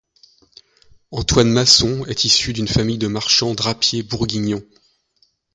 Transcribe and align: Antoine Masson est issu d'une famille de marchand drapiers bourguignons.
Antoine 1.11 1.51
Masson 1.51 2.05
est 2.07 2.23
issu 2.23 2.53
d'une 2.53 2.67
famille 2.67 2.97
de 2.97 3.05
marchand 3.05 3.53
drapiers 3.53 4.01
bourguignons. 4.01 4.65